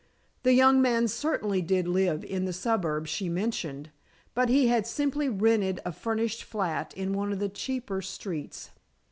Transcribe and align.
The 0.41 0.53
young 0.53 0.81
man 0.81 1.07
certainly 1.07 1.61
did 1.61 1.87
live 1.87 2.23
in 2.23 2.45
the 2.45 2.53
suburb 2.53 3.05
she 3.05 3.29
mentioned, 3.29 3.91
but 4.33 4.49
he 4.49 4.67
had 4.67 4.87
simply 4.87 5.29
rented 5.29 5.79
a 5.85 5.91
furnished 5.91 6.43
flat 6.43 6.91
in 6.95 7.13
one 7.13 7.31
of 7.31 7.37
the 7.37 7.49
cheaper 7.49 8.01
streets. 8.01 8.71